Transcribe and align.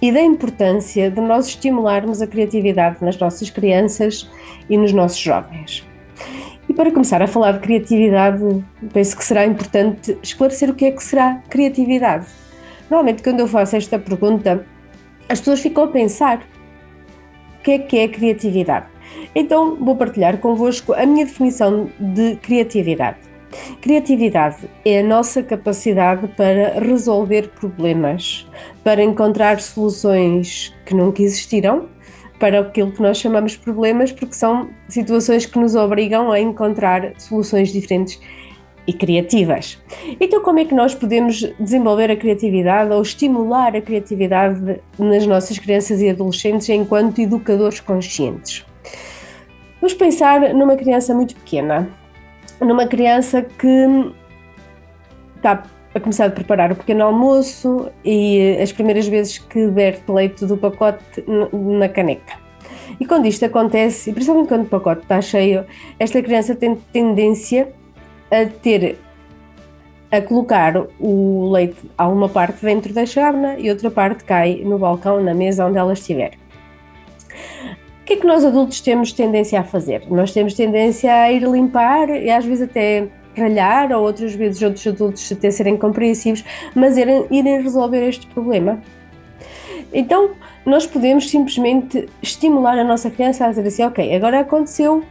e 0.00 0.12
da 0.12 0.20
importância 0.20 1.10
de 1.10 1.20
nós 1.20 1.46
estimularmos 1.46 2.20
a 2.20 2.26
criatividade 2.26 2.98
nas 3.00 3.18
nossas 3.18 3.50
crianças 3.50 4.30
e 4.68 4.76
nos 4.76 4.92
nossos 4.92 5.18
jovens. 5.18 5.86
E 6.68 6.74
para 6.74 6.90
começar 6.90 7.22
a 7.22 7.26
falar 7.26 7.52
de 7.52 7.60
criatividade, 7.60 8.64
penso 8.92 9.16
que 9.16 9.24
será 9.24 9.46
importante 9.46 10.18
esclarecer 10.22 10.68
o 10.68 10.74
que 10.74 10.86
é 10.86 10.90
que 10.90 11.02
será 11.02 11.40
criatividade. 11.48 12.26
Normalmente, 12.90 13.22
quando 13.22 13.40
eu 13.40 13.48
faço 13.48 13.76
esta 13.76 13.98
pergunta, 13.98 14.66
as 15.28 15.38
pessoas 15.38 15.60
ficam 15.60 15.84
a 15.84 15.88
pensar 15.88 16.38
o 17.58 17.62
que 17.62 17.70
é 17.72 17.78
que 17.78 17.98
é 17.98 18.08
criatividade. 18.08 18.86
Então, 19.34 19.76
vou 19.76 19.96
partilhar 19.96 20.38
convosco 20.38 20.92
a 20.92 21.06
minha 21.06 21.24
definição 21.24 21.88
de 21.98 22.36
criatividade. 22.36 23.25
Criatividade 23.80 24.68
é 24.84 25.00
a 25.00 25.02
nossa 25.02 25.42
capacidade 25.42 26.28
para 26.28 26.80
resolver 26.80 27.48
problemas, 27.48 28.46
para 28.82 29.02
encontrar 29.02 29.60
soluções 29.60 30.74
que 30.84 30.94
nunca 30.94 31.22
existiram 31.22 31.88
para 32.38 32.60
aquilo 32.60 32.92
que 32.92 33.00
nós 33.00 33.18
chamamos 33.18 33.56
problemas, 33.56 34.12
porque 34.12 34.34
são 34.34 34.68
situações 34.88 35.46
que 35.46 35.58
nos 35.58 35.74
obrigam 35.74 36.30
a 36.30 36.38
encontrar 36.38 37.12
soluções 37.18 37.72
diferentes 37.72 38.20
e 38.86 38.92
criativas. 38.92 39.78
Então, 40.20 40.40
como 40.42 40.60
é 40.60 40.64
que 40.64 40.74
nós 40.74 40.94
podemos 40.94 41.40
desenvolver 41.58 42.10
a 42.10 42.16
criatividade 42.16 42.92
ou 42.92 43.02
estimular 43.02 43.74
a 43.74 43.80
criatividade 43.80 44.80
nas 44.98 45.26
nossas 45.26 45.58
crianças 45.58 46.00
e 46.00 46.08
adolescentes 46.08 46.68
enquanto 46.68 47.20
educadores 47.20 47.80
conscientes? 47.80 48.64
Vamos 49.80 49.94
pensar 49.94 50.54
numa 50.54 50.76
criança 50.76 51.14
muito 51.14 51.34
pequena, 51.34 51.88
numa 52.60 52.86
criança 52.86 53.42
que 53.42 54.12
está 55.36 55.62
a 55.94 56.00
começar 56.00 56.26
a 56.26 56.30
preparar 56.30 56.72
o 56.72 56.76
pequeno 56.76 57.04
almoço 57.04 57.90
e 58.04 58.58
as 58.60 58.72
primeiras 58.72 59.08
vezes 59.08 59.38
que 59.38 59.66
verte 59.68 60.10
leite 60.10 60.44
do 60.44 60.56
pacote 60.56 61.24
na 61.52 61.88
caneca. 61.88 62.34
E 63.00 63.06
quando 63.06 63.26
isto 63.26 63.44
acontece, 63.44 64.12
principalmente 64.12 64.48
quando 64.48 64.64
o 64.64 64.68
pacote 64.68 65.02
está 65.02 65.20
cheio, 65.20 65.64
esta 65.98 66.22
criança 66.22 66.54
tem 66.54 66.76
tendência 66.92 67.72
a 68.30 68.46
ter 68.46 68.98
a 70.10 70.20
colocar 70.20 70.86
o 71.00 71.50
leite 71.50 71.90
a 71.98 72.06
uma 72.06 72.28
parte 72.28 72.64
dentro 72.64 72.92
da 72.92 73.04
chávena 73.04 73.58
e 73.58 73.68
outra 73.70 73.90
parte 73.90 74.24
cai 74.24 74.62
no 74.64 74.78
balcão, 74.78 75.22
na 75.22 75.34
mesa 75.34 75.66
onde 75.66 75.78
ela 75.78 75.92
estiver. 75.92 76.32
O 78.06 78.08
que 78.08 78.12
é 78.12 78.16
que 78.18 78.26
nós 78.28 78.44
adultos 78.44 78.80
temos 78.80 79.10
tendência 79.10 79.58
a 79.58 79.64
fazer? 79.64 80.08
Nós 80.08 80.32
temos 80.32 80.54
tendência 80.54 81.12
a 81.12 81.32
ir 81.32 81.42
limpar 81.42 82.08
e 82.08 82.30
às 82.30 82.44
vezes 82.44 82.62
até 82.62 83.08
ralhar, 83.36 83.90
ou 83.90 84.04
outras 84.04 84.32
vezes 84.32 84.62
outros 84.62 84.86
adultos 84.86 85.32
até 85.32 85.50
serem 85.50 85.76
compreensivos, 85.76 86.44
mas 86.72 86.96
irem, 86.96 87.26
irem 87.32 87.60
resolver 87.60 88.08
este 88.08 88.28
problema. 88.28 88.80
Então, 89.92 90.30
nós 90.64 90.86
podemos 90.86 91.28
simplesmente 91.28 92.08
estimular 92.22 92.78
a 92.78 92.84
nossa 92.84 93.10
criança 93.10 93.44
a 93.44 93.48
dizer 93.48 93.66
assim: 93.66 93.82
Ok, 93.82 94.14
agora 94.14 94.38
aconteceu 94.38 95.02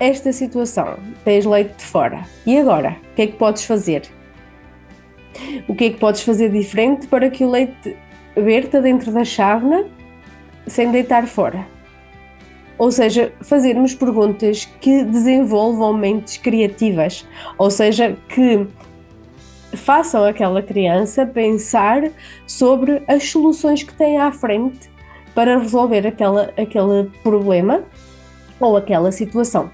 esta 0.00 0.32
situação, 0.32 0.96
tens 1.26 1.44
leite 1.44 1.76
de 1.76 1.84
fora, 1.84 2.22
e 2.46 2.56
agora? 2.56 2.96
O 3.12 3.14
que 3.14 3.22
é 3.22 3.26
que 3.26 3.36
podes 3.36 3.66
fazer? 3.66 4.04
O 5.68 5.74
que 5.74 5.84
é 5.84 5.90
que 5.90 5.98
podes 5.98 6.22
fazer 6.22 6.50
diferente 6.50 7.06
para 7.08 7.28
que 7.28 7.44
o 7.44 7.50
leite 7.50 7.94
verta 8.34 8.80
dentro 8.80 9.12
da 9.12 9.22
chávena 9.22 9.84
sem 10.66 10.90
deitar 10.90 11.26
fora? 11.26 11.70
Ou 12.82 12.90
seja, 12.90 13.32
fazermos 13.40 13.94
perguntas 13.94 14.68
que 14.80 15.04
desenvolvam 15.04 15.92
mentes 15.92 16.36
criativas, 16.36 17.24
ou 17.56 17.70
seja, 17.70 18.16
que 18.28 18.66
façam 19.76 20.24
aquela 20.24 20.60
criança 20.60 21.24
pensar 21.24 22.10
sobre 22.44 23.00
as 23.06 23.30
soluções 23.30 23.84
que 23.84 23.94
tem 23.94 24.18
à 24.18 24.32
frente 24.32 24.90
para 25.32 25.58
resolver 25.58 26.04
aquela, 26.04 26.52
aquele 26.56 27.08
problema 27.22 27.84
ou 28.58 28.76
aquela 28.76 29.12
situação. 29.12 29.70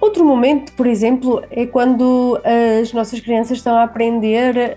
Outro 0.00 0.24
momento, 0.24 0.72
por 0.72 0.86
exemplo, 0.86 1.42
é 1.50 1.66
quando 1.66 2.40
as 2.80 2.90
nossas 2.92 3.20
crianças 3.20 3.58
estão 3.58 3.76
a 3.76 3.82
aprender 3.82 4.76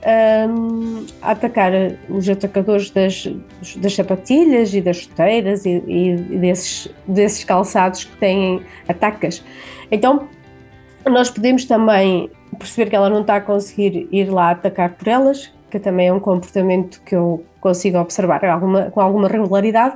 um, 0.50 1.06
a 1.22 1.32
atacar 1.32 1.72
os 2.10 2.28
atacadores 2.28 2.90
das, 2.90 3.32
das 3.78 3.96
sapatilhas 3.96 4.74
e 4.74 4.82
das 4.82 4.98
chuteiras 4.98 5.66
e, 5.66 5.82
e, 5.88 6.16
desses, 6.40 6.94
desses 7.08 7.44
calçados 7.46 8.04
que 8.04 8.18
têm 8.18 8.62
atacas. 8.86 9.42
Então, 9.90 10.28
nós 11.10 11.30
podemos 11.30 11.64
também 11.64 12.30
perceber 12.60 12.90
que 12.90 12.96
ela 12.96 13.10
não 13.10 13.22
está 13.22 13.38
a 13.38 13.42
conseguir 13.42 14.10
ir 14.12 14.26
lá 14.26 14.52
atacar 14.52 14.94
por 14.94 15.08
elas, 15.08 15.54
que 15.72 15.80
também 15.80 16.10
é 16.10 16.14
um 16.14 16.20
comportamento 16.20 17.02
que 17.02 17.16
eu 17.16 17.46
consigo 17.62 17.98
observar 17.98 18.44
alguma, 18.44 18.92
com 18.92 19.00
alguma 19.00 19.30
regularidade, 19.30 19.96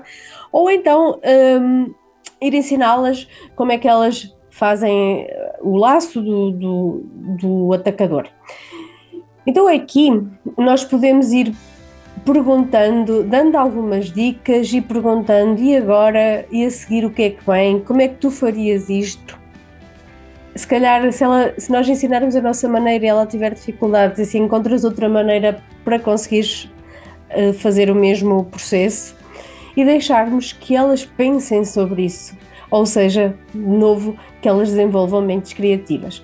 ou 0.53 0.71
então 0.71 1.19
um, 1.61 1.93
ir 2.41 2.53
ensiná-las 2.53 3.27
como 3.55 3.73
é 3.73 3.77
que 3.77 3.87
elas 3.87 4.36
fazem 4.57 5.27
eh, 5.29 5.59
o 5.61 5.77
laço 5.77 6.21
do, 6.21 6.51
do, 6.51 7.03
do 7.39 7.73
atacador. 7.73 8.27
Então 9.45 9.67
aqui 9.67 10.09
nós 10.57 10.83
podemos 10.83 11.31
ir 11.31 11.53
perguntando, 12.25 13.23
dando 13.23 13.55
algumas 13.55 14.11
dicas 14.11 14.73
e 14.73 14.81
perguntando 14.81 15.61
e 15.61 15.77
agora 15.77 16.45
e 16.51 16.65
a 16.65 16.69
seguir 16.69 17.05
o 17.05 17.11
que 17.11 17.23
é 17.23 17.29
que 17.29 17.45
vem, 17.45 17.79
como 17.79 18.01
é 18.01 18.07
que 18.07 18.15
tu 18.15 18.31
farias 18.31 18.89
isto? 18.89 19.39
Se 20.55 20.67
calhar 20.67 21.09
se, 21.13 21.23
ela, 21.23 21.53
se 21.57 21.71
nós 21.71 21.87
ensinarmos 21.87 22.35
a 22.35 22.41
nossa 22.41 22.67
maneira 22.67 23.05
e 23.05 23.07
ela 23.07 23.27
tiver 23.27 23.53
dificuldades 23.53 24.19
e 24.19 24.25
se 24.25 24.39
encontras 24.39 24.83
outra 24.83 25.07
maneira 25.07 25.63
para 25.85 25.99
conseguires 25.99 26.67
uh, 27.29 27.53
fazer 27.53 27.91
o 27.91 27.95
mesmo 27.95 28.43
processo 28.45 29.15
e 29.77 29.85
deixarmos 29.85 30.51
que 30.51 30.75
elas 30.75 31.05
pensem 31.05 31.63
sobre 31.63 32.05
isso 32.05 32.35
ou 32.69 32.85
seja, 32.85 33.35
novo, 33.53 34.17
que 34.41 34.47
elas 34.47 34.69
desenvolvam 34.69 35.21
mentes 35.21 35.53
criativas. 35.53 36.23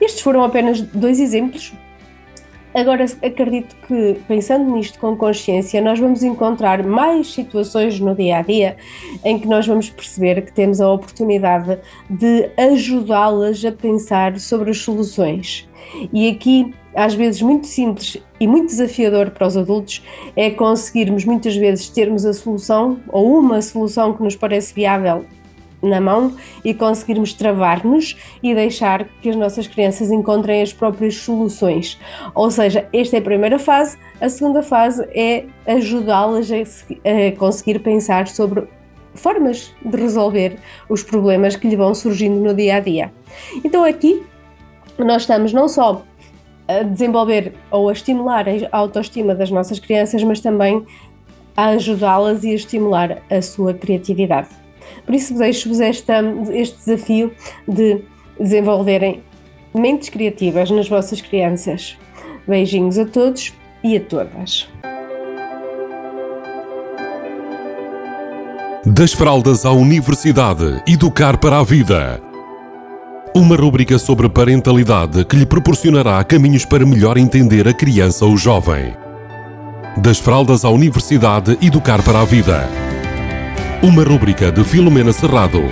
Estes 0.00 0.20
foram 0.20 0.44
apenas 0.44 0.80
dois 0.80 1.20
exemplos. 1.20 1.72
Agora, 2.74 3.04
acredito 3.22 3.76
que, 3.86 4.20
pensando 4.26 4.68
nisto 4.72 4.98
com 4.98 5.16
consciência, 5.16 5.80
nós 5.80 6.00
vamos 6.00 6.24
encontrar 6.24 6.82
mais 6.82 7.32
situações 7.32 8.00
no 8.00 8.16
dia 8.16 8.38
a 8.38 8.42
dia 8.42 8.76
em 9.24 9.38
que 9.38 9.46
nós 9.46 9.64
vamos 9.64 9.88
perceber 9.88 10.42
que 10.42 10.52
temos 10.52 10.80
a 10.80 10.90
oportunidade 10.90 11.78
de 12.10 12.50
ajudá-las 12.56 13.64
a 13.64 13.70
pensar 13.70 14.40
sobre 14.40 14.70
as 14.70 14.78
soluções. 14.78 15.68
E 16.12 16.28
aqui 16.28 16.74
às 16.96 17.14
vezes 17.14 17.42
muito 17.42 17.66
simples 17.66 18.16
e 18.38 18.46
muito 18.46 18.66
desafiador 18.66 19.30
para 19.30 19.46
os 19.46 19.56
adultos 19.56 20.02
é 20.36 20.50
conseguirmos 20.50 21.24
muitas 21.24 21.56
vezes 21.56 21.88
termos 21.88 22.24
a 22.24 22.32
solução 22.32 23.00
ou 23.08 23.38
uma 23.38 23.60
solução 23.62 24.12
que 24.14 24.22
nos 24.22 24.36
parece 24.36 24.74
viável 24.74 25.24
na 25.84 26.00
mão 26.00 26.34
e 26.64 26.74
conseguirmos 26.74 27.32
travar-nos 27.32 28.16
e 28.42 28.54
deixar 28.54 29.04
que 29.20 29.30
as 29.30 29.36
nossas 29.36 29.66
crianças 29.66 30.10
encontrem 30.10 30.62
as 30.62 30.72
próprias 30.72 31.16
soluções. 31.16 31.98
Ou 32.34 32.50
seja, 32.50 32.88
esta 32.92 33.16
é 33.16 33.18
a 33.20 33.22
primeira 33.22 33.58
fase, 33.58 33.96
a 34.20 34.28
segunda 34.28 34.62
fase 34.62 35.06
é 35.14 35.44
ajudá-las 35.66 36.50
a, 36.50 37.36
conseguir 37.36 37.78
pensar 37.80 38.26
sobre 38.26 38.64
formas 39.14 39.72
de 39.84 39.96
resolver 39.96 40.58
os 40.88 41.02
problemas 41.02 41.56
que 41.56 41.68
lhe 41.68 41.76
vão 41.76 41.94
surgindo 41.94 42.40
no 42.40 42.52
dia 42.52 42.76
a 42.76 42.80
dia. 42.80 43.12
Então 43.64 43.84
aqui 43.84 44.24
nós 44.98 45.22
estamos 45.22 45.52
não 45.52 45.68
só 45.68 46.02
a 46.66 46.82
desenvolver 46.82 47.52
ou 47.70 47.88
a 47.88 47.92
estimular 47.92 48.46
a 48.48 48.76
autoestima 48.76 49.34
das 49.34 49.50
nossas 49.50 49.78
crianças, 49.78 50.22
mas 50.24 50.40
também 50.40 50.84
a 51.56 51.66
ajudá-las 51.66 52.42
e 52.42 52.50
a 52.50 52.54
estimular 52.54 53.22
a 53.30 53.42
sua 53.42 53.74
criatividade. 53.74 54.63
Por 55.04 55.14
isso 55.14 55.36
deixo-vos 55.36 55.80
este 55.80 56.76
desafio 56.78 57.32
de 57.66 58.02
desenvolverem 58.38 59.22
mentes 59.74 60.08
criativas 60.08 60.70
nas 60.70 60.88
vossas 60.88 61.20
crianças. 61.20 61.96
Beijinhos 62.46 62.98
a 62.98 63.06
todos 63.06 63.52
e 63.82 63.96
a 63.96 64.00
todas. 64.00 64.68
Das 68.86 69.14
fraldas 69.14 69.64
à 69.64 69.70
universidade, 69.72 70.82
educar 70.86 71.38
para 71.38 71.58
a 71.58 71.64
vida. 71.64 72.20
Uma 73.34 73.56
rúbrica 73.56 73.98
sobre 73.98 74.28
parentalidade 74.28 75.24
que 75.24 75.36
lhe 75.36 75.46
proporcionará 75.46 76.22
caminhos 76.22 76.64
para 76.64 76.86
melhor 76.86 77.16
entender 77.16 77.66
a 77.66 77.72
criança 77.72 78.26
ou 78.26 78.36
jovem. 78.36 78.94
Das 79.96 80.18
fraldas 80.18 80.64
à 80.64 80.70
universidade, 80.70 81.58
educar 81.62 82.02
para 82.02 82.20
a 82.20 82.24
vida. 82.24 82.83
Uma 83.84 84.02
rúbrica 84.02 84.50
de 84.50 84.64
Filomena 84.64 85.12
Serrado. 85.12 85.68